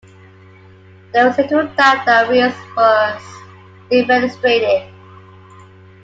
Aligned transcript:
There 1.13 1.27
was 1.27 1.37
little 1.37 1.67
doubt 1.75 2.07
that 2.07 2.27
Reles 2.27 2.51
was 2.75 3.21
defenestrated. 3.91 4.91